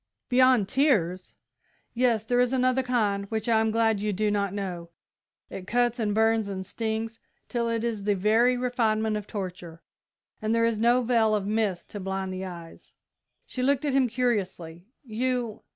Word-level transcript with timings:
"Beyond 0.29 0.67
tears?" 0.67 1.35
"Yes; 1.93 2.23
there 2.23 2.39
is 2.39 2.53
another 2.53 2.81
kind, 2.81 3.25
which 3.25 3.47
I 3.47 3.59
am 3.59 3.69
glad 3.69 3.99
you 3.99 4.11
do 4.11 4.31
not 4.31 4.51
know. 4.51 4.89
It 5.51 5.67
cuts 5.67 5.99
and 5.99 6.15
burns 6.15 6.49
and 6.49 6.65
stings 6.65 7.19
till 7.47 7.69
it 7.69 7.83
is 7.83 8.01
the 8.01 8.15
very 8.15 8.57
refinement 8.57 9.15
of 9.15 9.27
torture, 9.27 9.83
and 10.41 10.55
there 10.55 10.65
is 10.65 10.79
no 10.79 11.03
veil 11.03 11.35
of 11.35 11.45
mist 11.45 11.91
to 11.91 11.99
blind 11.99 12.33
the 12.33 12.43
eyes." 12.45 12.93
She 13.45 13.61
looked 13.61 13.85
at 13.85 13.93
him 13.93 14.07
curiously. 14.07 14.87
"You 15.03 15.61